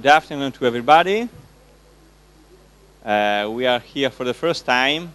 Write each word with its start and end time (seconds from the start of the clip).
Good 0.00 0.12
afternoon 0.12 0.50
to 0.52 0.64
everybody. 0.64 1.28
Uh, 3.04 3.50
we 3.52 3.66
are 3.66 3.80
here 3.80 4.08
for 4.08 4.24
the 4.24 4.32
first 4.32 4.64
time 4.64 5.12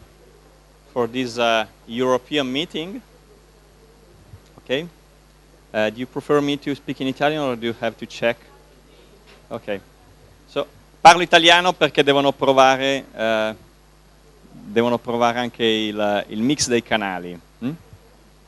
for 0.94 1.08
this 1.08 1.40
uh, 1.40 1.66
European 1.88 2.52
meeting. 2.52 3.02
Okay. 4.60 4.88
Uh, 5.74 5.90
do 5.90 6.00
you 6.02 6.06
prefer 6.06 6.40
me 6.40 6.58
to 6.58 6.76
speak 6.76 7.02
in 7.02 7.08
Italian 7.08 7.42
or 7.42 7.56
do 7.56 7.66
you 7.66 7.76
have 7.82 7.98
to 7.98 8.06
check? 8.06 8.38
Ok. 9.50 9.82
So, 10.48 10.68
parlo 11.02 11.24
italiano 11.24 11.74
perché 11.74 12.04
devono 12.04 12.32
provare, 12.32 13.06
eh, 13.12 13.56
devono 14.52 15.00
provare 15.00 15.40
anche 15.40 15.66
il, 15.66 16.26
il, 16.28 16.42
mix 16.44 16.68
dei 16.68 16.84
canali. 16.84 17.40
Mm? 17.64 17.72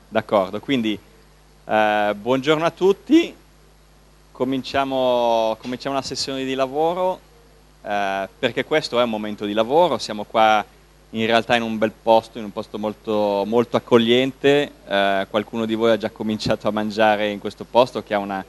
D'accordo, 0.08 0.60
quindi 0.60 1.00
eh, 1.66 2.14
buongiorno 2.16 2.64
a 2.64 2.70
tutti. 2.70 3.34
Cominciamo, 4.38 5.58
cominciamo 5.60 5.96
una 5.96 6.06
sessione 6.06 6.44
di 6.44 6.54
lavoro 6.54 7.20
eh, 7.82 8.30
perché 8.38 8.66
questo 8.66 9.00
è 9.00 9.04
un 9.04 9.10
momento 9.10 9.46
di 9.46 9.54
lavoro, 9.54 9.98
siamo 9.98 10.26
qua 10.26 10.64
in 11.10 11.26
realtà 11.26 11.56
in 11.56 11.64
un 11.64 11.80
bel 11.80 11.92
posto, 11.92 12.38
in 12.38 12.44
un 12.44 12.52
posto 12.52 12.78
molto, 12.78 13.46
molto 13.48 13.78
accogliente, 13.78 14.72
eh, 14.88 15.26
qualcuno 15.28 15.66
di 15.66 15.74
voi 15.74 15.90
ha 15.90 15.98
già 15.98 16.12
cominciato 16.12 16.68
a 16.68 16.72
mangiare 16.72 17.32
in 17.32 17.40
questo 17.40 17.66
posto 17.66 18.04
che 18.04 18.14
ha 18.14 18.20
una, 18.20 18.46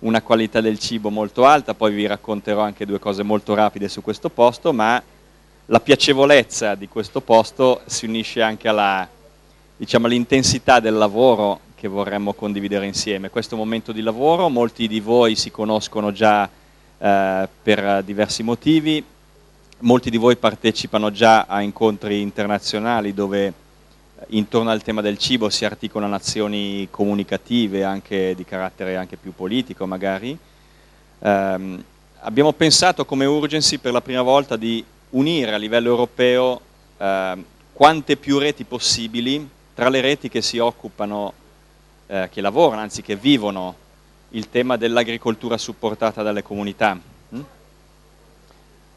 una, 0.00 0.20
qualità 0.20 0.60
del 0.60 0.78
cibo 0.78 1.08
molto 1.08 1.46
alta, 1.46 1.72
poi 1.72 1.94
vi 1.94 2.06
racconterò 2.06 2.60
anche 2.60 2.84
due 2.84 2.98
cose 2.98 3.22
molto 3.22 3.54
rapide 3.54 3.88
su 3.88 4.02
questo 4.02 4.28
posto, 4.28 4.74
ma 4.74 5.02
la 5.64 5.80
piacevolezza 5.80 6.74
di 6.74 6.86
questo 6.86 7.22
posto 7.22 7.80
si 7.86 8.04
unisce 8.04 8.42
anche 8.42 8.68
alla, 8.68 9.08
diciamo, 9.74 10.04
all'intensità 10.04 10.80
del 10.80 10.98
lavoro 10.98 11.60
che 11.80 11.88
vorremmo 11.88 12.34
condividere 12.34 12.84
insieme. 12.84 13.30
Questo 13.30 13.56
momento 13.56 13.90
di 13.90 14.02
lavoro, 14.02 14.50
molti 14.50 14.86
di 14.86 15.00
voi 15.00 15.34
si 15.34 15.50
conoscono 15.50 16.12
già 16.12 16.46
eh, 16.98 17.48
per 17.62 18.02
diversi 18.04 18.42
motivi, 18.42 19.02
molti 19.78 20.10
di 20.10 20.18
voi 20.18 20.36
partecipano 20.36 21.10
già 21.10 21.46
a 21.46 21.62
incontri 21.62 22.20
internazionali 22.20 23.14
dove 23.14 23.46
eh, 23.46 23.52
intorno 24.28 24.68
al 24.68 24.82
tema 24.82 25.00
del 25.00 25.16
cibo 25.16 25.48
si 25.48 25.64
articolano 25.64 26.14
azioni 26.14 26.86
comunicative 26.90 27.82
anche 27.82 28.34
di 28.36 28.44
carattere 28.44 28.96
anche 28.96 29.16
più 29.16 29.32
politico 29.34 29.86
magari. 29.86 30.36
Eh, 31.18 31.78
abbiamo 32.18 32.52
pensato 32.52 33.06
come 33.06 33.24
urgency 33.24 33.78
per 33.78 33.92
la 33.92 34.02
prima 34.02 34.20
volta 34.20 34.56
di 34.56 34.84
unire 35.10 35.54
a 35.54 35.56
livello 35.56 35.88
europeo 35.88 36.60
eh, 36.98 37.44
quante 37.72 38.16
più 38.18 38.36
reti 38.36 38.64
possibili 38.64 39.48
tra 39.72 39.88
le 39.88 40.02
reti 40.02 40.28
che 40.28 40.42
si 40.42 40.58
occupano 40.58 41.32
eh, 42.10 42.28
che 42.28 42.40
lavorano, 42.40 42.82
anzi 42.82 43.02
che 43.02 43.14
vivono 43.14 43.76
il 44.30 44.50
tema 44.50 44.76
dell'agricoltura 44.76 45.56
supportata 45.56 46.22
dalle 46.22 46.42
comunità. 46.42 46.98
Mm? 47.34 47.40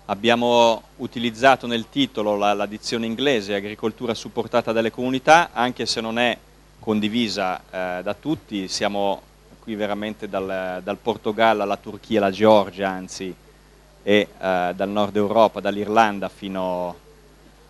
Abbiamo 0.06 0.82
utilizzato 0.98 1.68
nel 1.68 1.90
titolo 1.90 2.36
la, 2.36 2.54
la, 2.54 2.66
dizione 2.66 3.06
inglese 3.06 3.54
agricoltura 3.54 4.16
supportata 4.16 4.72
dalle 4.72 4.90
comunità, 4.92 5.52
anche 5.54 5.86
se 5.86 6.02
non 6.02 6.18
è 6.18 6.36
condivisa 6.80 7.60
eh, 7.60 8.02
da 8.04 8.16
tutti, 8.16 8.68
siamo 8.68 9.22
qui 9.60 9.76
veramente 9.76 10.28
dal, 10.28 10.82
dal, 10.84 10.98
Portogallo 10.98 11.62
alla 11.62 11.78
Turchia, 11.78 12.20
alla 12.20 12.32
Georgia 12.32 12.90
anzi, 12.90 13.34
e 14.06 14.28
eh, 14.38 14.74
dal 14.76 14.90
nord 14.90 15.16
Europa, 15.16 15.62
dall'Irlanda 15.62 16.30
fino, 16.30 16.96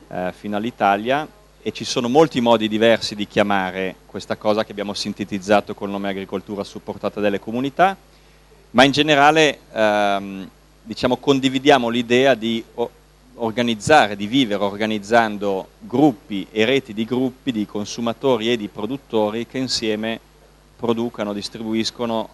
eh, 0.07 0.33
fino 0.35 0.55
all'Italia 0.55 1.27
e 1.65 1.71
ci 1.71 1.85
sono 1.85 2.09
molti 2.09 2.41
modi 2.41 2.67
diversi 2.67 3.15
di 3.15 3.25
chiamare 3.25 3.95
questa 4.05 4.35
cosa 4.35 4.65
che 4.65 4.71
abbiamo 4.71 4.93
sintetizzato 4.93 5.73
col 5.73 5.89
nome 5.89 6.09
agricoltura 6.09 6.61
supportata 6.65 7.21
dalle 7.21 7.39
comunità, 7.39 7.95
ma 8.71 8.83
in 8.83 8.91
generale 8.91 9.59
ehm, 9.71 10.49
diciamo, 10.81 11.15
condividiamo 11.15 11.87
l'idea 11.87 12.33
di 12.33 12.61
organizzare, 13.35 14.17
di 14.17 14.27
vivere 14.27 14.61
organizzando 14.61 15.69
gruppi 15.79 16.45
e 16.51 16.65
reti 16.65 16.93
di 16.93 17.05
gruppi 17.05 17.53
di 17.53 17.65
consumatori 17.65 18.51
e 18.51 18.57
di 18.57 18.67
produttori 18.67 19.47
che 19.47 19.57
insieme 19.57 20.19
producano, 20.75 21.31
distribuiscono 21.31 22.27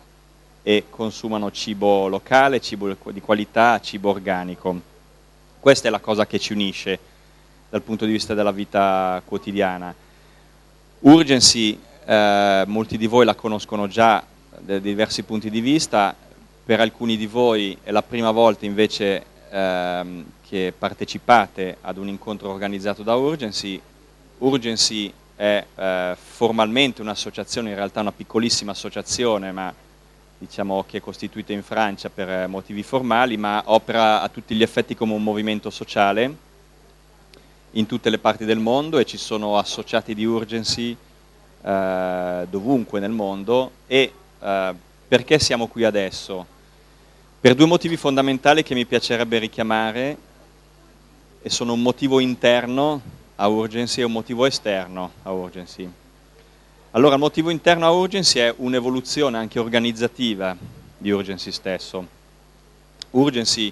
e 0.64 0.86
consumano 0.90 1.52
cibo 1.52 2.08
locale, 2.08 2.60
cibo 2.60 2.96
di 3.12 3.22
qualità, 3.22 3.80
cibo 3.80 4.10
organico. 4.10 4.82
Questa 5.60 5.88
è 5.88 5.92
la 5.92 6.00
cosa 6.00 6.26
che 6.26 6.40
ci 6.40 6.54
unisce 6.54 7.09
dal 7.70 7.82
punto 7.82 8.06
di 8.06 8.12
vista 8.12 8.34
della 8.34 8.52
vita 8.52 9.22
quotidiana. 9.24 9.94
Urgency, 11.02 11.80
eh, 12.06 12.64
molti 12.68 12.98
di 12.98 13.08
voi 13.08 13.26
la 13.26 13.36
conoscono 13.36 13.88
già 13.88 14.24
da 14.60 14.80
diversi 14.80 15.24
punti 15.24 15.50
di 15.50 15.62
vista, 15.62 16.16
per 16.66 16.80
alcuni 16.82 17.16
di 17.16 17.26
voi 17.26 17.78
è 17.82 17.92
la 17.92 18.04
prima 18.04 18.32
volta 18.32 18.66
invece 18.66 19.24
ehm, 19.50 20.26
che 20.48 20.74
partecipate 20.78 21.78
ad 21.82 21.98
un 21.98 22.08
incontro 22.08 22.50
organizzato 22.50 23.04
da 23.04 23.16
Urgency. 23.16 23.80
Urgency 24.40 25.12
è 25.36 25.66
eh, 25.74 26.16
formalmente 26.16 27.02
un'associazione, 27.02 27.70
in 27.70 27.76
realtà 27.76 28.02
una 28.02 28.12
piccolissima 28.12 28.72
associazione, 28.72 29.52
ma 29.52 29.74
diciamo 30.38 30.84
che 30.88 30.98
è 30.98 31.02
costituita 31.02 31.54
in 31.54 31.64
Francia 31.64 32.10
per 32.10 32.48
motivi 32.48 32.84
formali, 32.84 33.38
ma 33.38 33.62
opera 33.66 34.22
a 34.22 34.30
tutti 34.30 34.56
gli 34.56 34.64
effetti 34.64 34.96
come 34.96 35.14
un 35.14 35.24
movimento 35.24 35.70
sociale 35.70 36.48
in 37.72 37.86
tutte 37.86 38.10
le 38.10 38.18
parti 38.18 38.46
del 38.46 38.60
mondo 38.60 38.98
e 38.98 39.06
ci 39.06 39.18
sono 39.18 39.58
associati 39.58 40.16
di 40.16 40.26
urgency 40.26 40.96
eh, 41.62 42.48
dovunque 42.50 43.00
nel 43.00 43.12
mondo 43.12 43.72
e 43.86 44.12
eh, 44.40 44.74
perché 45.08 45.40
siamo 45.40 45.68
qui 45.68 45.84
adesso? 45.84 46.46
Per 47.40 47.56
due 47.56 47.66
motivi 47.66 47.98
fondamentali 47.98 48.64
che 48.64 48.74
mi 48.74 48.86
piacerebbe 48.86 49.38
richiamare 49.38 50.18
e 51.42 51.50
sono 51.50 51.74
un 51.74 51.82
motivo 51.82 52.20
interno 52.20 53.02
a 53.36 53.48
urgency 53.48 54.02
e 54.02 54.04
un 54.04 54.12
motivo 54.12 54.46
esterno 54.46 55.12
a 55.24 55.32
urgency. 55.32 55.90
Allora 56.92 57.14
il 57.14 57.22
motivo 57.22 57.50
interno 57.50 57.86
a 57.86 57.92
urgency 57.92 58.40
è 58.40 58.54
un'evoluzione 58.58 59.38
anche 59.38 59.60
organizzativa 59.60 60.56
di 60.98 61.12
urgency 61.12 61.52
stesso. 61.52 62.06
Urgency 63.12 63.72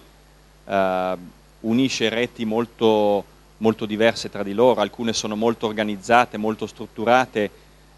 eh, 0.66 1.18
unisce 1.62 2.09
reti 2.09 2.46
molto 2.46 3.25
molto 3.57 3.85
diverse 3.85 4.29
tra 4.29 4.44
di 4.44 4.53
loro, 4.53 4.81
alcune 4.81 5.13
sono 5.13 5.35
molto 5.35 5.68
organizzate, 5.68 6.38
molto 6.38 6.68
strutturate, 6.68 7.50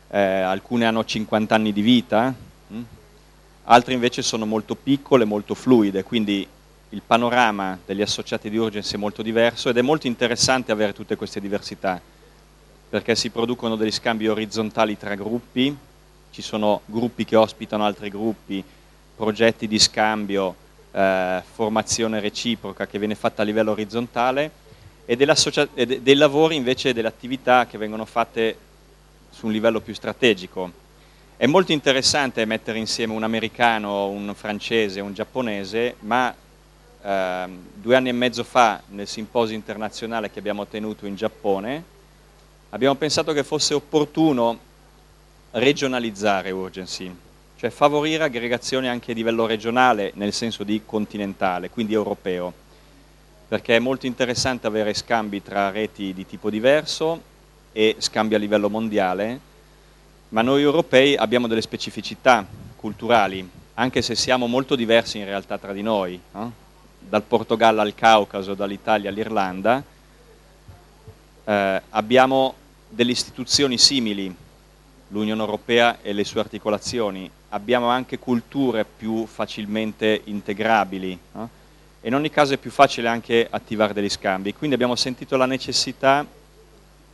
eh, 0.09 0.19
alcune 0.19 0.85
hanno 0.85 1.03
50 1.03 1.55
anni 1.55 1.73
di 1.73 1.81
vita, 1.81 2.33
hm? 2.67 2.81
altre 3.65 3.93
invece 3.93 4.21
sono 4.21 4.45
molto 4.45 4.75
piccole, 4.75 5.25
molto 5.25 5.53
fluide, 5.53 6.03
quindi 6.03 6.47
il 6.91 7.01
panorama 7.05 7.77
degli 7.85 8.01
associati 8.01 8.49
di 8.49 8.57
urgency 8.57 8.95
è 8.95 8.97
molto 8.97 9.21
diverso 9.21 9.69
ed 9.69 9.77
è 9.77 9.81
molto 9.81 10.07
interessante 10.07 10.71
avere 10.71 10.93
tutte 10.93 11.15
queste 11.15 11.39
diversità, 11.39 12.01
perché 12.89 13.15
si 13.15 13.29
producono 13.29 13.75
degli 13.75 13.91
scambi 13.91 14.27
orizzontali 14.27 14.97
tra 14.97 15.13
gruppi, 15.13 15.75
ci 16.31 16.41
sono 16.41 16.81
gruppi 16.85 17.25
che 17.25 17.35
ospitano 17.35 17.85
altri 17.85 18.09
gruppi, 18.09 18.63
progetti 19.15 19.67
di 19.67 19.77
scambio, 19.77 20.55
eh, 20.91 21.43
formazione 21.53 22.19
reciproca 22.19 22.87
che 22.87 22.97
viene 22.97 23.15
fatta 23.15 23.43
a 23.43 23.45
livello 23.45 23.71
orizzontale, 23.71 24.49
e, 25.09 25.17
e 25.73 26.01
dei 26.01 26.13
lavori 26.13 26.55
invece 26.55 26.93
delle 26.93 27.07
attività 27.07 27.65
che 27.65 27.79
vengono 27.79 28.05
fatte 28.05 28.55
su 29.31 29.47
un 29.47 29.51
livello 29.51 29.81
più 29.81 29.95
strategico. 29.95 30.71
È 31.35 31.47
molto 31.47 31.71
interessante 31.71 32.45
mettere 32.45 32.77
insieme 32.77 33.13
un 33.13 33.23
americano, 33.23 34.07
un 34.09 34.31
francese, 34.35 34.99
un 34.99 35.13
giapponese, 35.13 35.95
ma 36.01 36.31
eh, 37.01 37.45
due 37.73 37.95
anni 37.95 38.09
e 38.09 38.11
mezzo 38.11 38.43
fa 38.43 38.83
nel 38.89 39.07
simposio 39.07 39.55
internazionale 39.55 40.29
che 40.29 40.37
abbiamo 40.37 40.67
tenuto 40.67 41.07
in 41.07 41.15
Giappone 41.15 41.83
abbiamo 42.69 42.93
pensato 42.93 43.33
che 43.33 43.43
fosse 43.43 43.73
opportuno 43.73 44.59
regionalizzare 45.51 46.51
Urgency, 46.51 47.11
cioè 47.57 47.71
favorire 47.71 48.25
aggregazioni 48.25 48.87
anche 48.87 49.11
a 49.11 49.15
livello 49.15 49.47
regionale 49.47 50.11
nel 50.13 50.33
senso 50.33 50.63
di 50.63 50.83
continentale, 50.85 51.71
quindi 51.71 51.93
europeo 51.93 52.67
perché 53.49 53.75
è 53.75 53.79
molto 53.79 54.05
interessante 54.05 54.67
avere 54.67 54.93
scambi 54.93 55.41
tra 55.41 55.71
reti 55.71 56.13
di 56.13 56.23
tipo 56.27 56.51
diverso 56.51 57.19
e 57.71 57.95
scambi 57.97 58.35
a 58.35 58.37
livello 58.37 58.69
mondiale, 58.69 59.39
ma 60.29 60.43
noi 60.43 60.61
europei 60.61 61.15
abbiamo 61.15 61.47
delle 61.47 61.63
specificità 61.63 62.45
culturali, 62.75 63.49
anche 63.73 64.03
se 64.03 64.13
siamo 64.13 64.45
molto 64.45 64.75
diversi 64.75 65.17
in 65.17 65.25
realtà 65.25 65.57
tra 65.57 65.73
di 65.73 65.81
noi, 65.81 66.21
no? 66.33 66.53
dal 66.99 67.23
Portogallo 67.23 67.81
al 67.81 67.95
Caucaso, 67.95 68.53
dall'Italia 68.53 69.09
all'Irlanda, 69.09 69.83
eh, 71.43 71.81
abbiamo 71.89 72.53
delle 72.87 73.11
istituzioni 73.11 73.79
simili, 73.79 74.31
l'Unione 75.07 75.41
Europea 75.41 75.97
e 76.03 76.13
le 76.13 76.23
sue 76.23 76.39
articolazioni, 76.39 77.27
abbiamo 77.49 77.87
anche 77.87 78.19
culture 78.19 78.85
più 78.85 79.25
facilmente 79.25 80.21
integrabili, 80.25 81.19
no? 81.31 81.57
E 82.01 82.07
in 82.07 82.15
ogni 82.15 82.29
caso 82.29 82.53
è 82.53 82.57
più 82.57 82.71
facile 82.71 83.07
anche 83.07 83.47
attivare 83.49 83.93
degli 83.93 84.09
scambi. 84.09 84.53
Quindi 84.53 84.75
abbiamo 84.75 84.95
sentito 84.95 85.35
la 85.35 85.45
necessità 85.45 86.25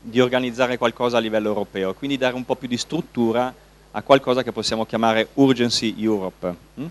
di 0.01 0.19
organizzare 0.19 0.77
qualcosa 0.77 1.17
a 1.17 1.19
livello 1.19 1.47
europeo, 1.47 1.93
quindi 1.93 2.17
dare 2.17 2.35
un 2.35 2.45
po' 2.45 2.55
più 2.55 2.67
di 2.67 2.77
struttura 2.77 3.53
a 3.91 4.01
qualcosa 4.03 4.43
che 4.43 4.51
possiamo 4.51 4.85
chiamare 4.85 5.29
Urgency 5.33 5.95
Europe. 5.97 6.55
Hm? 6.75 6.85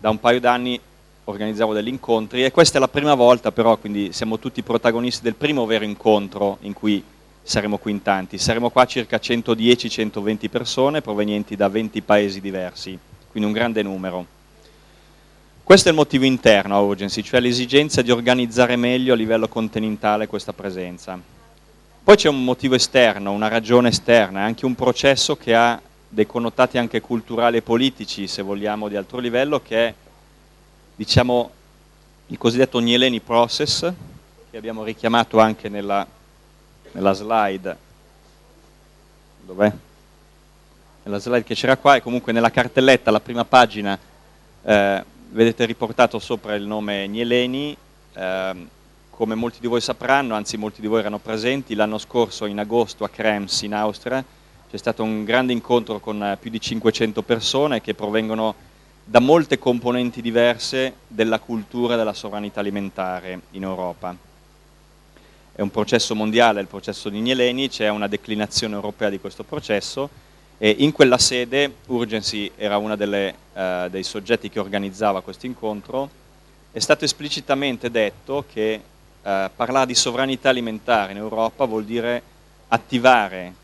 Da 0.00 0.10
un 0.10 0.20
paio 0.20 0.40
d'anni 0.40 0.78
organizzavo 1.24 1.72
degli 1.72 1.88
incontri 1.88 2.44
e 2.44 2.50
questa 2.50 2.78
è 2.78 2.80
la 2.80 2.88
prima 2.88 3.14
volta 3.14 3.52
però, 3.52 3.76
quindi 3.76 4.12
siamo 4.12 4.38
tutti 4.38 4.62
protagonisti 4.62 5.22
del 5.22 5.34
primo 5.34 5.64
vero 5.66 5.84
incontro 5.84 6.58
in 6.60 6.72
cui 6.72 7.02
saremo 7.42 7.78
qui 7.78 7.92
in 7.92 8.02
tanti. 8.02 8.36
Saremo 8.36 8.68
qua 8.68 8.84
circa 8.84 9.16
110-120 9.16 10.50
persone 10.50 11.00
provenienti 11.00 11.56
da 11.56 11.68
20 11.68 12.02
paesi 12.02 12.40
diversi, 12.40 12.98
quindi 13.30 13.48
un 13.48 13.54
grande 13.54 13.82
numero. 13.82 14.36
Questo 15.68 15.88
è 15.88 15.90
il 15.90 15.98
motivo 15.98 16.24
interno 16.24 16.76
a 16.76 16.80
Urgency, 16.80 17.20
cioè 17.20 17.40
l'esigenza 17.40 18.00
di 18.00 18.10
organizzare 18.10 18.74
meglio 18.76 19.12
a 19.12 19.16
livello 19.16 19.48
continentale 19.48 20.26
questa 20.26 20.54
presenza. 20.54 21.20
Poi 22.02 22.16
c'è 22.16 22.30
un 22.30 22.42
motivo 22.42 22.74
esterno, 22.74 23.32
una 23.32 23.48
ragione 23.48 23.90
esterna, 23.90 24.44
anche 24.44 24.64
un 24.64 24.74
processo 24.74 25.36
che 25.36 25.54
ha 25.54 25.78
dei 26.08 26.26
connotati 26.26 26.78
anche 26.78 27.02
culturali 27.02 27.58
e 27.58 27.60
politici, 27.60 28.26
se 28.28 28.40
vogliamo, 28.40 28.88
di 28.88 28.96
altro 28.96 29.18
livello, 29.18 29.60
che 29.60 29.88
è, 29.88 29.94
diciamo, 30.96 31.50
il 32.28 32.38
cosiddetto 32.38 32.78
Nieleni 32.78 33.20
Process, 33.20 33.92
che 34.50 34.56
abbiamo 34.56 34.84
richiamato 34.84 35.38
anche 35.38 35.68
nella, 35.68 36.06
nella 36.92 37.12
slide. 37.12 37.76
Dov'è? 39.44 39.70
Nella 41.02 41.18
slide 41.18 41.44
che 41.44 41.54
c'era 41.54 41.76
qua 41.76 41.96
e 41.96 42.00
comunque 42.00 42.32
nella 42.32 42.50
cartelletta, 42.50 43.10
la 43.10 43.20
prima 43.20 43.44
pagina, 43.44 43.98
eh, 44.62 45.16
vedete 45.30 45.64
riportato 45.64 46.18
sopra 46.18 46.54
il 46.54 46.64
nome 46.64 47.06
Nieleni, 47.06 47.76
eh, 48.14 48.66
come 49.10 49.34
molti 49.34 49.58
di 49.60 49.66
voi 49.66 49.80
sapranno, 49.80 50.34
anzi 50.34 50.56
molti 50.56 50.80
di 50.80 50.86
voi 50.86 51.00
erano 51.00 51.18
presenti, 51.18 51.74
l'anno 51.74 51.98
scorso 51.98 52.46
in 52.46 52.58
agosto 52.58 53.04
a 53.04 53.08
Krems 53.08 53.62
in 53.62 53.74
Austria 53.74 54.24
c'è 54.70 54.76
stato 54.76 55.02
un 55.02 55.24
grande 55.24 55.54
incontro 55.54 55.98
con 55.98 56.22
eh, 56.22 56.36
più 56.38 56.50
di 56.50 56.60
500 56.60 57.22
persone 57.22 57.80
che 57.80 57.94
provengono 57.94 58.54
da 59.02 59.18
molte 59.18 59.58
componenti 59.58 60.20
diverse 60.20 60.96
della 61.06 61.38
cultura 61.38 61.96
della 61.96 62.12
sovranità 62.12 62.60
alimentare 62.60 63.40
in 63.52 63.62
Europa. 63.62 64.14
È 65.54 65.62
un 65.62 65.70
processo 65.70 66.14
mondiale, 66.14 66.60
il 66.60 66.66
processo 66.66 67.08
di 67.08 67.18
Nieleni, 67.20 67.70
c'è 67.70 67.88
una 67.88 68.06
declinazione 68.06 68.74
europea 68.74 69.08
di 69.08 69.18
questo 69.18 69.42
processo 69.42 70.10
e 70.58 70.74
in 70.78 70.90
quella 70.90 71.18
sede 71.18 71.72
Urgency 71.86 72.50
era 72.56 72.78
uno 72.78 72.94
uh, 72.94 73.88
dei 73.88 74.02
soggetti 74.02 74.50
che 74.50 74.58
organizzava 74.58 75.22
questo 75.22 75.46
incontro, 75.46 76.10
è 76.72 76.80
stato 76.80 77.04
esplicitamente 77.04 77.90
detto 77.90 78.44
che 78.52 78.80
uh, 79.22 79.50
parlare 79.54 79.86
di 79.86 79.94
sovranità 79.94 80.48
alimentare 80.48 81.12
in 81.12 81.18
Europa 81.18 81.64
vuol 81.64 81.84
dire 81.84 82.22
attivare 82.68 83.54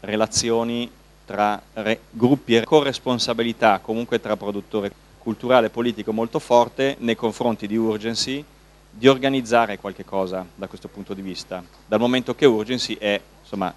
relazioni 0.00 0.90
tra 1.24 1.60
re, 1.74 2.00
gruppi 2.10 2.56
e 2.56 2.64
corresponsabilità 2.64 3.78
comunque 3.78 4.20
tra 4.20 4.36
produttore 4.36 4.90
culturale 5.18 5.66
e 5.66 5.70
politico 5.70 6.12
molto 6.12 6.38
forte 6.38 6.96
nei 6.98 7.14
confronti 7.16 7.66
di 7.66 7.76
Urgency 7.76 8.44
di 8.90 9.06
organizzare 9.06 9.78
qualche 9.78 10.04
cosa 10.04 10.44
da 10.54 10.66
questo 10.66 10.88
punto 10.88 11.14
di 11.14 11.22
vista, 11.22 11.62
dal 11.86 12.00
momento 12.00 12.34
che 12.34 12.46
Urgency 12.46 12.94
è 12.94 13.20
insomma, 13.42 13.72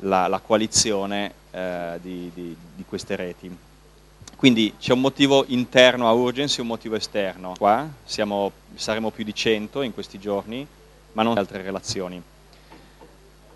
la, 0.00 0.28
la 0.28 0.38
coalizione 0.38 1.32
eh, 1.50 1.98
di, 2.00 2.30
di, 2.34 2.56
di, 2.76 2.84
queste 2.86 3.16
reti. 3.16 3.56
Quindi 4.36 4.74
c'è 4.78 4.92
un 4.92 5.00
motivo 5.00 5.44
interno 5.48 6.08
a 6.08 6.12
Urgency 6.12 6.58
e 6.58 6.62
un 6.62 6.68
motivo 6.68 6.96
esterno. 6.96 7.54
Qua 7.58 7.88
siamo, 8.04 8.52
saremo 8.74 9.10
più 9.10 9.24
di 9.24 9.34
100 9.34 9.82
in 9.82 9.92
questi 9.92 10.18
giorni, 10.18 10.66
ma 11.12 11.22
non 11.22 11.36
altre 11.36 11.62
relazioni. 11.62 12.22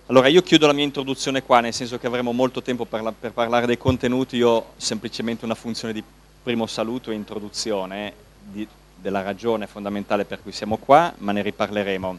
Allora 0.07 0.29
io 0.29 0.43
chiudo 0.43 0.67
la 0.67 0.75
mia 0.75 0.85
introduzione 0.85 1.43
qua, 1.43 1.61
nel 1.61 1.73
senso 1.73 1.99
che 1.99 2.07
avremo 2.07 2.33
molto 2.33 2.61
tempo 2.61 2.85
per, 2.85 3.01
la, 3.01 3.13
per 3.13 3.33
parlare 3.33 3.65
dei 3.65 3.79
contenuti, 3.79 4.37
io 4.37 4.49
ho 4.51 4.67
semplicemente 4.77 5.47
una 5.47 5.55
funzione 5.55 5.95
di 5.95 6.05
primo 6.43 6.67
saluto 6.67 7.11
e 7.11 7.15
introduzione 7.15 8.13
di, 8.39 8.69
della 9.01 9.23
ragione 9.23 9.67
fondamentale 9.67 10.27
per 10.27 10.43
cui 10.43 10.53
siamo 10.53 10.77
qua, 10.77 11.13
ma 11.19 11.33
ne 11.33 11.41
riparleremo. 11.41 12.19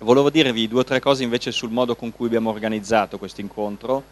Volevo 0.00 0.30
dirvi 0.30 0.66
due 0.66 0.80
o 0.80 0.84
tre 0.84 0.98
cose 0.98 1.22
invece 1.22 1.52
sul 1.52 1.70
modo 1.70 1.94
con 1.94 2.12
cui 2.12 2.26
abbiamo 2.26 2.50
organizzato 2.50 3.18
questo 3.18 3.40
incontro, 3.40 4.02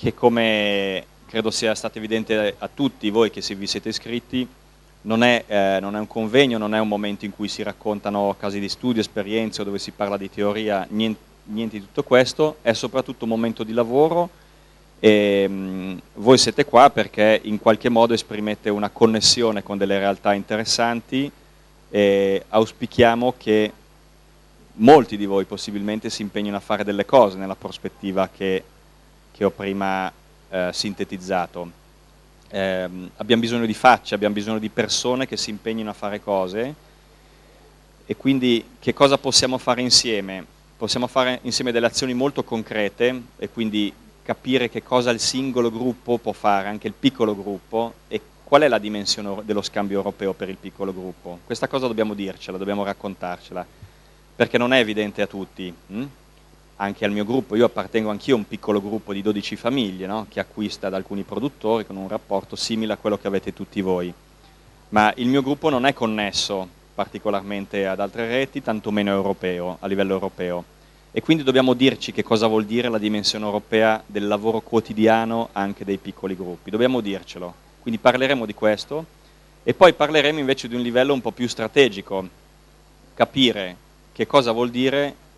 che 0.00 0.14
come 0.14 1.04
credo 1.26 1.50
sia 1.50 1.74
stato 1.74 1.98
evidente 1.98 2.54
a 2.58 2.68
tutti 2.72 3.10
voi 3.10 3.30
che 3.30 3.42
vi 3.54 3.66
siete 3.66 3.90
iscritti, 3.90 4.48
non 5.02 5.22
è, 5.22 5.44
eh, 5.46 5.78
non 5.80 5.94
è, 5.94 5.98
un 5.98 6.06
convegno, 6.06 6.58
non 6.58 6.74
è 6.74 6.78
un 6.78 6.88
momento 6.88 7.24
in 7.24 7.34
cui 7.34 7.48
si 7.48 7.62
raccontano 7.62 8.34
casi 8.38 8.58
di 8.58 8.68
studio, 8.68 9.00
esperienze 9.00 9.60
o 9.60 9.64
dove 9.64 9.78
si 9.78 9.90
parla 9.90 10.16
di 10.16 10.30
teoria, 10.30 10.86
niente 10.90 11.28
niente 11.50 11.78
di 11.78 11.84
tutto 11.84 12.02
questo, 12.02 12.56
è 12.62 12.72
soprattutto 12.72 13.24
un 13.24 13.30
momento 13.30 13.62
di 13.62 13.72
lavoro. 13.72 14.28
E 14.98 15.48
mh, 15.48 15.52
mm, 15.52 15.98
voi 16.14 16.38
siete 16.38 16.64
qua 16.64 16.90
perché 16.90 17.40
in 17.44 17.58
qualche 17.58 17.88
modo 17.88 18.12
esprimete 18.12 18.68
una 18.68 18.90
connessione 18.90 19.62
con 19.62 19.78
delle 19.78 19.98
realtà 19.98 20.34
interessanti 20.34 21.30
e 21.88 22.44
auspichiamo 22.48 23.34
che 23.36 23.72
molti 24.74 25.16
di 25.16 25.26
voi 25.26 25.44
possibilmente 25.44 26.10
si 26.10 26.22
impegnino 26.22 26.56
a 26.56 26.60
fare 26.60 26.84
delle 26.84 27.04
cose 27.04 27.38
nella 27.38 27.56
prospettiva 27.56 28.28
che, 28.34 28.62
che 29.40 29.46
ho 29.46 29.50
prima 29.50 30.12
eh, 30.50 30.68
sintetizzato. 30.70 31.70
Eh, 32.50 32.88
abbiamo 33.16 33.40
bisogno 33.40 33.64
di 33.64 33.72
facce, 33.72 34.14
abbiamo 34.14 34.34
bisogno 34.34 34.58
di 34.58 34.68
persone 34.68 35.26
che 35.26 35.38
si 35.38 35.48
impegnino 35.48 35.88
a 35.88 35.94
fare 35.94 36.20
cose 36.20 36.74
e 38.04 38.16
quindi 38.16 38.62
che 38.78 38.92
cosa 38.92 39.16
possiamo 39.16 39.56
fare 39.56 39.80
insieme? 39.80 40.44
possiamo 40.76 41.06
fare 41.06 41.38
insieme 41.42 41.72
delle 41.72 41.86
azioni 41.86 42.12
molto 42.12 42.44
concrete 42.44 43.22
e 43.38 43.48
quindi 43.48 43.90
capire 44.22 44.68
che 44.68 44.82
cosa 44.82 45.10
il 45.10 45.20
singolo 45.20 45.70
gruppo 45.70 46.18
può 46.18 46.32
fare, 46.32 46.68
anche 46.68 46.86
il 46.86 46.94
piccolo 46.98 47.34
gruppo, 47.34 47.94
e 48.08 48.20
qual 48.44 48.62
è 48.62 48.68
la 48.68 48.78
dimensione 48.78 49.42
dello 49.44 49.62
scambio 49.62 49.96
europeo 49.96 50.34
per 50.34 50.50
il 50.50 50.56
piccolo 50.56 50.92
gruppo. 50.92 51.38
Questa 51.46 51.66
cosa 51.66 51.86
dobbiamo 51.86 52.12
dircela, 52.12 52.58
dobbiamo 52.58 52.84
raccontarcela, 52.84 53.66
perché 54.36 54.58
non 54.58 54.74
è 54.74 54.80
evidente 54.80 55.22
a 55.22 55.26
tutti. 55.26 55.74
Hm? 55.86 56.04
Anche 56.82 57.04
al 57.04 57.10
mio 57.10 57.26
gruppo, 57.26 57.56
io 57.56 57.66
appartengo 57.66 58.08
anch'io 58.08 58.36
a 58.36 58.38
un 58.38 58.48
piccolo 58.48 58.80
gruppo 58.80 59.12
di 59.12 59.20
12 59.20 59.54
famiglie 59.54 60.06
no? 60.06 60.24
che 60.30 60.40
acquista 60.40 60.88
da 60.88 60.96
alcuni 60.96 61.24
produttori 61.24 61.84
con 61.84 61.96
un 61.96 62.08
rapporto 62.08 62.56
simile 62.56 62.94
a 62.94 62.96
quello 62.96 63.18
che 63.18 63.26
avete 63.26 63.52
tutti 63.52 63.82
voi. 63.82 64.10
Ma 64.88 65.12
il 65.16 65.28
mio 65.28 65.42
gruppo 65.42 65.68
non 65.68 65.84
è 65.84 65.92
connesso 65.92 66.66
particolarmente 66.94 67.86
ad 67.86 68.00
altre 68.00 68.26
reti, 68.28 68.62
tantomeno 68.62 69.10
europeo, 69.10 69.76
a 69.78 69.86
livello 69.86 70.14
europeo. 70.14 70.64
E 71.12 71.20
quindi 71.20 71.42
dobbiamo 71.42 71.74
dirci 71.74 72.12
che 72.12 72.22
cosa 72.22 72.46
vuol 72.46 72.64
dire 72.64 72.88
la 72.88 72.96
dimensione 72.96 73.44
europea 73.44 74.02
del 74.06 74.26
lavoro 74.26 74.60
quotidiano 74.60 75.50
anche 75.52 75.84
dei 75.84 75.98
piccoli 75.98 76.34
gruppi, 76.34 76.70
dobbiamo 76.70 77.02
dircelo. 77.02 77.52
Quindi 77.82 78.00
parleremo 78.00 78.46
di 78.46 78.54
questo 78.54 79.04
e 79.62 79.74
poi 79.74 79.92
parleremo 79.92 80.38
invece 80.38 80.66
di 80.66 80.76
un 80.76 80.80
livello 80.80 81.12
un 81.12 81.20
po' 81.20 81.32
più 81.32 81.46
strategico, 81.46 82.26
capire 83.12 83.76
che 84.12 84.26
cosa 84.26 84.52
vuol 84.52 84.70
dire 84.70 85.28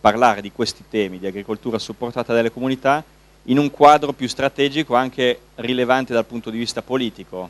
parlare 0.00 0.40
di 0.40 0.50
questi 0.50 0.84
temi 0.88 1.18
di 1.18 1.26
agricoltura 1.26 1.78
supportata 1.78 2.32
dalle 2.32 2.50
comunità 2.50 3.04
in 3.44 3.58
un 3.58 3.70
quadro 3.70 4.12
più 4.12 4.28
strategico 4.28 4.94
anche 4.94 5.40
rilevante 5.56 6.12
dal 6.12 6.26
punto 6.26 6.50
di 6.50 6.58
vista 6.58 6.82
politico, 6.82 7.48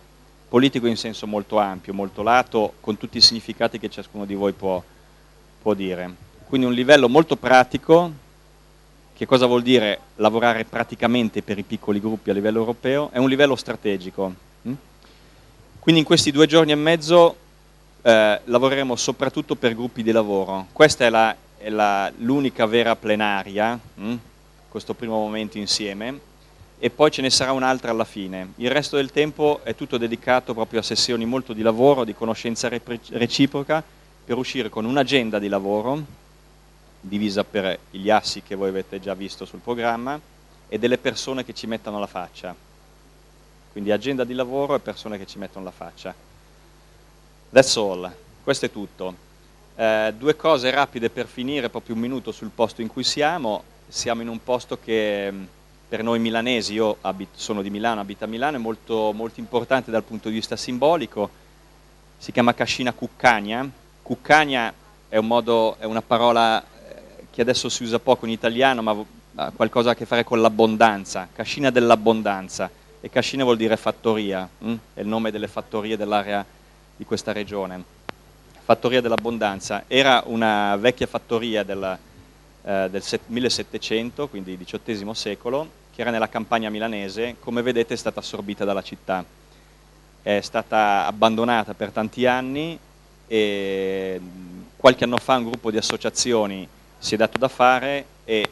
politico 0.48 0.86
in 0.86 0.96
senso 0.96 1.26
molto 1.26 1.58
ampio, 1.58 1.92
molto 1.92 2.22
lato, 2.22 2.74
con 2.80 2.96
tutti 2.96 3.18
i 3.18 3.20
significati 3.20 3.78
che 3.78 3.88
ciascuno 3.88 4.24
di 4.24 4.34
voi 4.34 4.52
può, 4.52 4.82
può 5.60 5.74
dire. 5.74 6.28
Quindi 6.46 6.66
un 6.66 6.72
livello 6.72 7.08
molto 7.08 7.36
pratico, 7.36 8.10
che 9.14 9.26
cosa 9.26 9.46
vuol 9.46 9.62
dire 9.62 10.00
lavorare 10.16 10.64
praticamente 10.64 11.42
per 11.42 11.58
i 11.58 11.62
piccoli 11.62 12.00
gruppi 12.00 12.30
a 12.30 12.32
livello 12.32 12.58
europeo, 12.58 13.10
è 13.12 13.18
un 13.18 13.28
livello 13.28 13.54
strategico. 13.54 14.32
Mm? 14.66 14.72
Quindi 15.78 16.00
in 16.00 16.06
questi 16.06 16.30
due 16.30 16.46
giorni 16.46 16.72
e 16.72 16.76
mezzo 16.76 17.36
eh, 18.02 18.40
lavoreremo 18.44 18.96
soprattutto 18.96 19.56
per 19.56 19.74
gruppi 19.74 20.02
di 20.02 20.10
lavoro. 20.10 20.66
Questa 20.72 21.04
è, 21.04 21.36
l'unica 21.68 22.66
vera 22.66 22.96
plenaria, 22.96 23.78
mm? 24.00 24.16
questo 24.68 24.94
primo 24.94 25.18
momento 25.18 25.58
insieme, 25.58 26.28
e 26.78 26.88
poi 26.88 27.10
ce 27.10 27.20
ne 27.20 27.28
sarà 27.28 27.52
un'altra 27.52 27.90
alla 27.90 28.04
fine. 28.04 28.52
Il 28.56 28.70
resto 28.70 28.96
del 28.96 29.10
tempo 29.10 29.60
è 29.62 29.74
tutto 29.74 29.98
dedicato 29.98 30.54
proprio 30.54 30.80
a 30.80 30.82
sessioni 30.82 31.26
molto 31.26 31.52
di 31.52 31.60
lavoro, 31.60 32.04
di 32.04 32.14
conoscenza 32.14 32.68
reciproca, 32.68 33.84
per 34.24 34.38
uscire 34.38 34.70
con 34.70 34.84
un'agenda 34.86 35.38
di 35.38 35.48
lavoro, 35.48 36.02
divisa 37.00 37.44
per 37.44 37.78
gli 37.90 38.08
assi 38.08 38.42
che 38.42 38.54
voi 38.54 38.68
avete 38.70 39.00
già 39.00 39.12
visto 39.14 39.44
sul 39.44 39.60
programma, 39.60 40.18
e 40.68 40.78
delle 40.78 40.98
persone 40.98 41.44
che 41.44 41.52
ci 41.52 41.66
mettono 41.66 41.98
la 41.98 42.06
faccia. 42.06 42.54
Quindi 43.72 43.90
agenda 43.92 44.24
di 44.24 44.34
lavoro 44.34 44.74
e 44.74 44.78
persone 44.78 45.18
che 45.18 45.26
ci 45.26 45.36
mettono 45.38 45.64
la 45.64 45.70
faccia. 45.70 46.14
That's 47.50 47.76
all, 47.76 48.10
questo 48.42 48.66
è 48.66 48.70
tutto. 48.70 49.28
Eh, 49.80 50.12
due 50.18 50.36
cose 50.36 50.70
rapide 50.70 51.08
per 51.08 51.26
finire, 51.26 51.70
proprio 51.70 51.94
un 51.94 52.02
minuto 52.02 52.32
sul 52.32 52.50
posto 52.54 52.82
in 52.82 52.88
cui 52.88 53.02
siamo. 53.02 53.62
Siamo 53.88 54.20
in 54.20 54.28
un 54.28 54.44
posto 54.44 54.78
che 54.78 55.32
per 55.88 56.02
noi 56.02 56.18
milanesi, 56.18 56.74
io 56.74 56.98
abito, 57.00 57.30
sono 57.36 57.62
di 57.62 57.70
Milano, 57.70 58.02
abito 58.02 58.24
a 58.24 58.26
Milano, 58.26 58.58
è 58.58 58.60
molto, 58.60 59.10
molto, 59.14 59.40
importante 59.40 59.90
dal 59.90 60.02
punto 60.02 60.28
di 60.28 60.34
vista 60.34 60.54
simbolico, 60.54 61.30
si 62.18 62.30
chiama 62.30 62.52
Cascina 62.52 62.92
Cuccagna, 62.92 63.70
Cuccagna 64.02 64.70
è, 65.08 65.16
un 65.16 65.26
modo, 65.26 65.76
è 65.78 65.86
una 65.86 66.02
parola 66.02 66.62
eh, 66.62 67.24
che 67.30 67.40
adesso 67.40 67.70
si 67.70 67.82
usa 67.82 67.98
poco 67.98 68.26
in 68.26 68.32
italiano, 68.32 68.82
ma 68.82 69.02
ha 69.36 69.50
qualcosa 69.50 69.92
a 69.92 69.94
che 69.94 70.04
fare 70.04 70.24
con 70.24 70.42
l'abbondanza, 70.42 71.26
Cascina 71.32 71.70
dell'abbondanza, 71.70 72.70
e 73.00 73.08
Cascina 73.08 73.44
vuol 73.44 73.56
dire 73.56 73.78
fattoria, 73.78 74.46
hm? 74.58 74.74
è 74.92 75.00
il 75.00 75.06
nome 75.06 75.30
delle 75.30 75.48
fattorie 75.48 75.96
dell'area 75.96 76.44
di 77.00 77.06
questa 77.06 77.32
regione. 77.32 77.82
Fattoria 78.70 79.00
dell'Abbondanza. 79.00 79.82
Era 79.88 80.22
una 80.26 80.76
vecchia 80.76 81.08
fattoria 81.08 81.64
del, 81.64 81.98
eh, 82.62 82.86
del 82.88 83.02
1700, 83.26 84.28
quindi 84.28 84.56
XVIII 84.56 85.12
secolo, 85.12 85.68
che 85.92 86.02
era 86.02 86.12
nella 86.12 86.28
campagna 86.28 86.70
milanese, 86.70 87.34
come 87.40 87.62
vedete 87.62 87.94
è 87.94 87.96
stata 87.96 88.20
assorbita 88.20 88.64
dalla 88.64 88.82
città. 88.82 89.24
È 90.22 90.40
stata 90.40 91.04
abbandonata 91.04 91.74
per 91.74 91.90
tanti 91.90 92.26
anni 92.26 92.78
e 93.26 94.20
qualche 94.76 95.02
anno 95.02 95.16
fa 95.16 95.38
un 95.38 95.46
gruppo 95.46 95.72
di 95.72 95.76
associazioni 95.76 96.68
si 96.96 97.14
è 97.14 97.16
dato 97.16 97.38
da 97.38 97.48
fare 97.48 98.04
e 98.24 98.48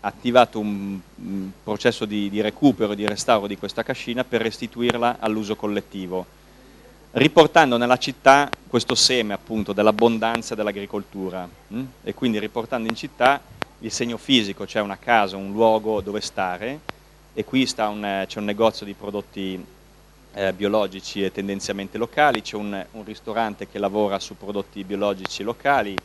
ha 0.00 0.08
attivato 0.08 0.58
un, 0.58 0.98
un 1.14 1.50
processo 1.62 2.06
di, 2.06 2.28
di 2.28 2.40
recupero 2.40 2.94
e 2.94 2.96
di 2.96 3.06
restauro 3.06 3.46
di 3.46 3.56
questa 3.56 3.84
cascina 3.84 4.24
per 4.24 4.42
restituirla 4.42 5.18
all'uso 5.20 5.54
collettivo, 5.54 6.26
riportando 7.12 7.76
nella 7.76 7.98
città 7.98 8.50
questo 8.70 8.94
seme 8.94 9.32
appunto 9.32 9.72
dell'abbondanza 9.72 10.54
dell'agricoltura 10.54 11.46
hm? 11.68 11.84
e 12.04 12.14
quindi 12.14 12.38
riportando 12.38 12.88
in 12.88 12.94
città 12.94 13.40
il 13.80 13.90
segno 13.90 14.16
fisico, 14.16 14.64
cioè 14.64 14.80
una 14.80 14.96
casa, 14.96 15.36
un 15.36 15.50
luogo 15.50 16.00
dove 16.00 16.20
stare 16.20 16.78
e 17.32 17.44
qui 17.44 17.64
c'è 17.64 17.84
un, 17.86 18.26
un 18.32 18.44
negozio 18.44 18.86
di 18.86 18.94
prodotti 18.94 19.64
eh, 20.34 20.52
biologici 20.52 21.24
e 21.24 21.32
tendenzialmente 21.32 21.98
locali, 21.98 22.42
c'è 22.42 22.54
un, 22.54 22.86
un, 22.92 23.04
ristorante 23.04 23.68
che 23.68 23.80
lavora 23.80 24.20
su 24.20 24.36
prodotti 24.36 24.84
biologici 24.84 25.42
locali, 25.42 25.96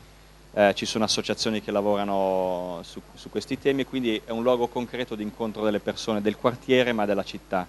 eh, 0.53 0.73
ci 0.73 0.87
sono 0.87 1.03
associazioni 1.03 1.61
che 1.61 1.69
lavorano 1.69 2.79
su, 2.81 2.99
su, 3.13 3.29
questi 3.29 3.59
temi 3.59 3.81
e 3.81 3.85
quindi 3.85 4.19
è 4.25 4.31
un 4.31 4.41
luogo 4.41 4.65
concreto 4.69 5.13
di 5.13 5.21
incontro 5.21 5.63
delle 5.63 5.79
persone 5.79 6.19
del 6.19 6.35
quartiere 6.35 6.93
ma 6.93 7.05
della 7.05 7.23
città. 7.23 7.67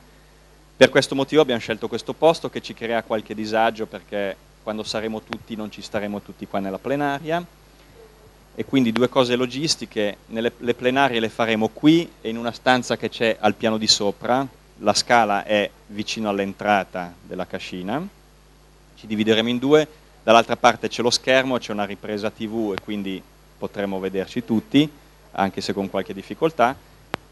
Per 0.75 0.89
questo 0.89 1.15
motivo 1.15 1.43
abbiamo 1.43 1.61
scelto 1.61 1.87
questo 1.87 2.15
posto 2.15 2.49
che 2.49 2.63
ci 2.63 2.73
crea 2.73 3.03
qualche 3.03 3.35
disagio 3.35 3.85
perché 3.85 4.55
quando 4.67 4.83
saremo 4.83 5.23
tutti 5.23 5.55
non 5.55 5.71
ci 5.71 5.81
staremo 5.81 6.21
tutti 6.23 6.45
qua 6.49 6.59
nella 6.59 6.81
plenaria. 6.81 7.41
E 8.53 8.65
quindi 8.65 8.91
due 8.91 9.09
cose 9.09 9.37
logistiche, 9.37 10.17
nelle, 10.27 10.51
le 10.59 10.75
plenarie 10.75 11.21
le 11.21 11.29
faremo 11.29 11.69
qui 11.69 12.11
e 12.21 12.31
in 12.31 12.37
una 12.37 12.51
stanza 12.51 12.97
che 12.97 13.09
c'è 13.09 13.37
al 13.39 13.55
piano 13.55 13.79
di 13.79 13.87
sopra, 13.87 14.45
la 14.79 14.93
scala 14.93 15.45
è 15.45 15.71
vicino 15.87 16.29
all'entrata 16.29 17.15
della 17.23 17.47
cascina, 17.47 18.05
ci 18.97 19.07
divideremo 19.07 19.49
in 19.49 19.59
due, 19.59 19.87
dall'altra 20.25 20.57
parte 20.57 20.89
c'è 20.89 21.01
lo 21.01 21.11
schermo, 21.11 21.59
c'è 21.59 21.71
una 21.71 21.85
ripresa 21.85 22.29
tv 22.31 22.75
e 22.77 22.83
quindi 22.83 23.23
potremo 23.57 24.01
vederci 24.01 24.45
tutti, 24.45 24.91
anche 25.31 25.61
se 25.61 25.75
con 25.75 25.89
qualche 25.89 26.13
difficoltà, 26.13 26.75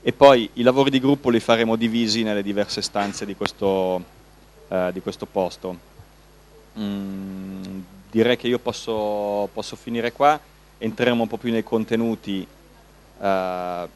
e 0.03 0.12
poi 0.12 0.49
i 0.53 0.62
lavori 0.62 0.91
di 0.91 1.00
gruppo 1.00 1.31
li 1.31 1.41
faremo 1.41 1.75
divisi 1.75 2.23
nelle 2.23 2.45
diverse 2.45 2.81
stanze 2.81 3.26
di 3.26 3.35
questo, 3.35 4.05
eh, 4.69 4.91
di 4.93 5.00
questo 5.00 5.26
posto. 5.26 5.94
Mm, 6.78 7.81
direi 8.11 8.37
che 8.37 8.49
io 8.49 8.59
posso, 8.59 9.49
posso, 9.52 9.76
finire 9.76 10.12
qua, 10.12 10.38
entreremo 10.78 11.23
un 11.23 11.28
po' 11.28 11.37
più 11.37 11.52
nei 11.52 11.62
contenuti 11.62 12.47
eh, 13.21 13.88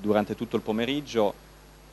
durante 0.00 0.34
tutto 0.34 0.56
il 0.56 0.62
pomeriggio. 0.62 1.34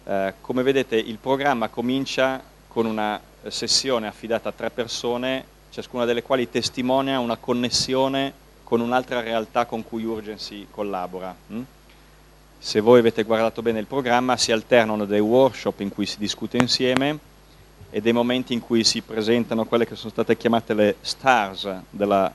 Eh, 0.05 0.35
come 0.39 0.63
vedete 0.63 0.95
il 0.95 1.17
programma 1.17 1.67
comincia 1.67 2.41
con 2.67 2.85
una 2.85 3.19
sessione 3.47 4.07
affidata 4.07 4.49
a 4.49 4.53
tre 4.53 4.69
persone, 4.69 5.43
ciascuna 5.69 6.05
delle 6.05 6.23
quali 6.23 6.49
testimonia 6.49 7.19
una 7.19 7.35
connessione 7.35 8.45
con 8.63 8.79
un'altra 8.81 9.21
realtà 9.21 9.65
con 9.65 9.83
cui 9.83 10.03
Urgency 10.03 10.67
collabora. 10.69 11.35
Hm? 11.47 11.61
Se 12.59 12.79
voi 12.79 12.99
avete 12.99 13.23
guardato 13.23 13.61
bene 13.61 13.79
il 13.79 13.85
programma 13.85 14.35
si 14.37 14.51
alternano 14.51 15.05
dei 15.05 15.19
workshop 15.19 15.79
in 15.81 15.89
cui 15.89 16.05
si 16.05 16.17
discute 16.17 16.57
insieme 16.57 17.19
e 17.89 18.01
dei 18.01 18.11
momenti 18.11 18.53
in 18.53 18.59
cui 18.59 18.83
si 18.83 19.01
presentano 19.01 19.65
quelle 19.65 19.85
che 19.85 19.95
sono 19.95 20.09
state 20.09 20.35
chiamate 20.35 20.73
le 20.73 20.95
stars, 21.01 21.73
della, 21.89 22.33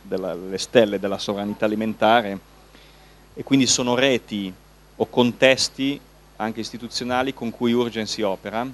della, 0.00 0.34
le 0.34 0.58
stelle 0.58 0.98
della 0.98 1.18
sovranità 1.18 1.66
alimentare 1.66 2.38
e 3.34 3.42
quindi 3.42 3.66
sono 3.66 3.94
reti 3.94 4.52
o 4.96 5.06
contesti 5.06 6.00
anche 6.36 6.60
istituzionali 6.60 7.34
con 7.34 7.50
cui 7.50 7.72
Urgency 7.72 8.22
opera 8.22 8.66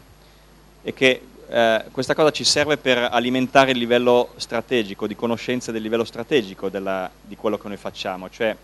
e 0.83 0.95
che 0.95 1.23
eh, 1.49 1.85
questa 1.91 2.15
cosa 2.15 2.31
ci 2.31 2.45
serve 2.45 2.77
per 2.77 2.99
alimentare 3.11 3.73
il 3.73 3.79
livello 3.79 4.31
strategico, 4.37 5.07
di 5.07 5.17
conoscenza 5.17 5.73
del 5.73 5.83
livello 5.83 6.05
strategico 6.05 6.69
della, 6.69 7.11
di 7.23 7.37
quello 7.37 7.59
che 7.59 7.69
noi 7.69 7.77
facciamo, 7.77 8.31
cioè 8.31 8.57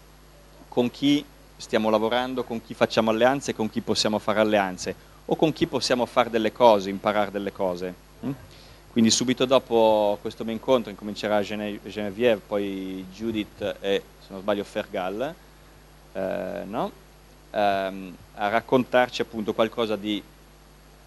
con 0.68 0.90
chi 0.90 1.24
stiamo 1.56 1.90
lavorando, 1.90 2.44
con 2.44 2.62
chi 2.62 2.74
facciamo 2.74 3.10
alleanze, 3.10 3.54
con 3.54 3.70
chi 3.70 3.80
possiamo 3.80 4.18
fare 4.18 4.40
alleanze 4.40 5.12
o 5.26 5.36
con 5.36 5.52
chi 5.52 5.66
possiamo 5.66 6.06
fare 6.06 6.30
delle 6.30 6.52
cose, 6.52 6.90
imparare 6.90 7.30
delle 7.30 7.52
cose. 7.52 7.94
Mm? 8.24 8.32
Quindi 8.92 9.10
subito 9.10 9.44
dopo 9.44 10.18
questo 10.20 10.44
mio 10.44 10.52
incontro 10.52 10.90
incomincerà 10.90 11.42
Genevieve, 11.42 12.40
poi 12.46 13.04
Judith 13.12 13.76
e, 13.80 14.02
se 14.20 14.26
non 14.28 14.40
sbaglio, 14.40 14.62
Fergal, 14.62 15.34
eh, 16.12 16.62
no? 16.64 16.92
ehm, 17.50 18.16
a 18.34 18.48
raccontarci 18.48 19.22
appunto 19.22 19.52
qualcosa 19.52 19.96
di 19.96 20.22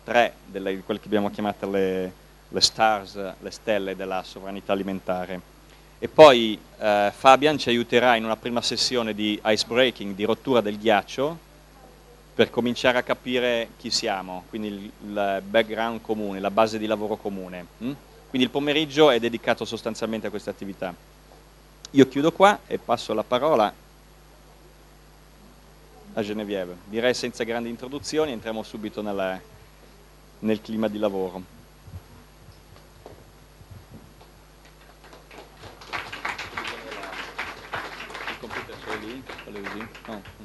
tre, 0.04 0.34
delle, 0.46 0.76
di 0.76 0.82
quelle 0.82 1.00
che 1.00 1.06
abbiamo 1.08 1.30
chiamato 1.30 1.70
le, 1.70 2.12
le 2.48 2.62
stars, 2.62 3.16
le 3.40 3.52
stelle 3.52 3.96
della 3.96 4.24
sovranità 4.24 4.74
alimentare. 4.74 5.56
E 6.00 6.08
poi 6.08 6.60
eh, 6.80 7.12
Fabian 7.16 7.58
ci 7.58 7.70
aiuterà 7.70 8.16
in 8.16 8.24
una 8.24 8.38
prima 8.38 8.62
sessione 8.62 9.14
di 9.14 9.40
ice 9.46 9.66
breaking, 9.66 10.16
di 10.16 10.26
rottura 10.26 10.62
del 10.62 10.78
ghiaccio, 10.78 11.46
per 12.38 12.52
cominciare 12.52 13.00
a 13.00 13.02
capire 13.02 13.70
chi 13.78 13.90
siamo, 13.90 14.44
quindi 14.50 14.68
il, 14.68 15.42
background 15.44 16.02
comune, 16.02 16.40
la 16.40 16.52
base 16.52 16.78
di 16.78 16.86
lavoro 16.86 17.16
comune. 17.16 17.66
Hm? 17.80 17.92
Quindi 18.30 18.46
il 18.46 18.52
pomeriggio 18.52 19.10
è 19.10 19.20
dedicato 19.20 19.66
sostanzialmente 19.66 20.28
a 20.28 20.30
queste 20.30 20.52
attività. 20.52 20.94
Io 21.90 22.08
chiudo 22.08 22.32
qua 22.32 22.60
e 22.68 22.78
passo 22.78 23.16
la 23.16 23.24
parola 23.24 23.74
a 26.14 26.22
Genevieve. 26.22 26.78
Direi 26.86 27.16
senza 27.16 27.44
grandi 27.44 27.70
introduzioni, 27.70 28.34
entriamo 28.34 28.62
subito 28.62 29.02
nella, 29.02 29.42
nel 30.38 30.62
clima 30.62 30.88
di 30.88 31.00
lavoro. 31.00 31.42
Il 38.30 38.38
computer 38.40 38.76
c'è 38.86 38.98
lì? 39.00 39.24
Lo 39.46 39.60
usi? 39.60 39.88
No. 40.06 40.37